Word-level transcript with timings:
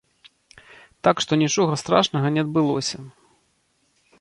Так 1.07 1.15
што 1.25 1.31
нічога 1.43 1.73
страшнага 1.83 2.27
не 2.39 2.47
адбылося. 2.47 2.97